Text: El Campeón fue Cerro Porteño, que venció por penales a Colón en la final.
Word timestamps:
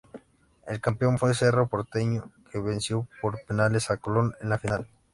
El 0.65 0.81
Campeón 0.81 1.19
fue 1.19 1.35
Cerro 1.35 1.67
Porteño, 1.67 2.31
que 2.51 2.57
venció 2.59 3.07
por 3.21 3.37
penales 3.45 3.91
a 3.91 3.97
Colón 3.97 4.33
en 4.41 4.49
la 4.49 4.57
final. 4.57 4.87